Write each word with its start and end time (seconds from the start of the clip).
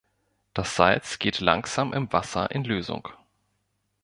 Das 0.55 0.75
Salz 0.77 1.19
geht 1.19 1.41
langsam 1.41 1.93
im 1.93 2.11
Wasser 2.11 2.49
in 2.49 2.63
Lösung. 2.63 3.07